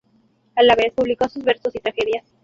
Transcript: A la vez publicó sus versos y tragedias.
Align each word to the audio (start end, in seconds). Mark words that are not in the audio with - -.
A 0.55 0.63
la 0.63 0.73
vez 0.73 0.93
publicó 0.93 1.29
sus 1.29 1.43
versos 1.43 1.75
y 1.75 1.79
tragedias. 1.79 2.25